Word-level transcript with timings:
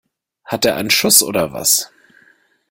Hat 0.45 0.63
der 0.63 0.77
einen 0.77 0.89
Schuss 0.89 1.21
oder 1.21 1.53
was? 1.53 1.91